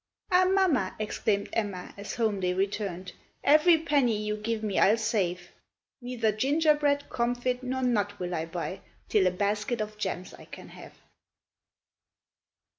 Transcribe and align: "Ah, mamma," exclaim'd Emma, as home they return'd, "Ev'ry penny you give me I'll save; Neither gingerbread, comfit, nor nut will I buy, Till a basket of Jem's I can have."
"Ah, 0.31 0.45
mamma," 0.45 0.95
exclaim'd 0.97 1.47
Emma, 1.53 1.93
as 1.95 2.15
home 2.15 2.39
they 2.39 2.55
return'd, 2.55 3.11
"Ev'ry 3.43 3.77
penny 3.77 4.17
you 4.19 4.35
give 4.35 4.63
me 4.63 4.79
I'll 4.79 4.97
save; 4.97 5.51
Neither 6.01 6.31
gingerbread, 6.31 7.07
comfit, 7.11 7.61
nor 7.61 7.83
nut 7.83 8.17
will 8.19 8.33
I 8.33 8.45
buy, 8.45 8.81
Till 9.09 9.27
a 9.27 9.29
basket 9.31 9.79
of 9.79 9.99
Jem's 9.99 10.33
I 10.33 10.45
can 10.45 10.69
have." 10.69 10.93